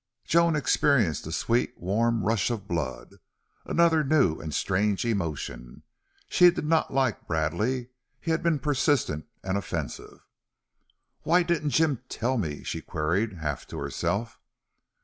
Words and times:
Joan 0.25 0.55
experienced 0.55 1.27
a 1.27 1.31
sweet, 1.31 1.77
warm 1.77 2.23
rush 2.23 2.49
of 2.49 2.67
blood 2.67 3.17
another 3.65 4.03
new 4.03 4.39
and 4.41 4.51
strange 4.51 5.05
emotion. 5.05 5.83
She 6.27 6.49
did 6.49 6.65
not 6.65 6.91
like 6.91 7.27
Bradley. 7.27 7.89
He 8.19 8.31
had 8.31 8.41
been 8.41 8.57
persistent 8.57 9.27
and 9.43 9.59
offensive. 9.59 10.25
"Why 11.21 11.43
didn't 11.43 11.69
Jim 11.69 12.01
tell 12.09 12.39
me?" 12.39 12.63
she 12.63 12.81
queried, 12.81 13.33
half 13.33 13.67
to 13.67 13.77
herself. 13.77 14.39